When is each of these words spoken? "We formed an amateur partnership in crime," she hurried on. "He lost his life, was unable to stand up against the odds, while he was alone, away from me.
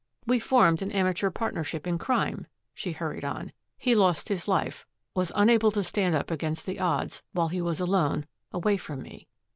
"We 0.25 0.39
formed 0.39 0.81
an 0.81 0.91
amateur 0.91 1.29
partnership 1.29 1.85
in 1.85 1.99
crime," 1.99 2.47
she 2.73 2.91
hurried 2.93 3.23
on. 3.23 3.51
"He 3.77 3.93
lost 3.93 4.29
his 4.29 4.47
life, 4.47 4.83
was 5.13 5.31
unable 5.35 5.69
to 5.73 5.83
stand 5.83 6.15
up 6.15 6.31
against 6.31 6.65
the 6.65 6.79
odds, 6.79 7.21
while 7.33 7.49
he 7.49 7.61
was 7.61 7.79
alone, 7.79 8.25
away 8.51 8.77
from 8.77 9.03
me. 9.03 9.27